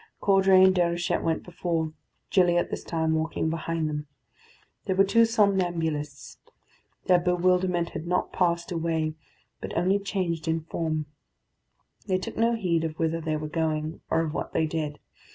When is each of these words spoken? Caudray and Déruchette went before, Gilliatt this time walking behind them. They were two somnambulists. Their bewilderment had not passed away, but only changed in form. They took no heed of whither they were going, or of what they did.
Caudray 0.19 0.63
and 0.63 0.73
Déruchette 0.73 1.21
went 1.21 1.43
before, 1.43 1.93
Gilliatt 2.31 2.71
this 2.71 2.83
time 2.83 3.13
walking 3.13 3.51
behind 3.51 3.87
them. 3.87 4.07
They 4.85 4.95
were 4.95 5.03
two 5.03 5.25
somnambulists. 5.25 6.37
Their 7.05 7.19
bewilderment 7.19 7.91
had 7.91 8.07
not 8.07 8.33
passed 8.33 8.71
away, 8.71 9.13
but 9.59 9.77
only 9.77 9.99
changed 9.99 10.47
in 10.47 10.61
form. 10.61 11.05
They 12.07 12.17
took 12.17 12.35
no 12.35 12.55
heed 12.55 12.83
of 12.83 12.97
whither 12.97 13.21
they 13.21 13.37
were 13.37 13.47
going, 13.47 14.01
or 14.09 14.21
of 14.21 14.33
what 14.33 14.53
they 14.53 14.65
did. 14.65 14.97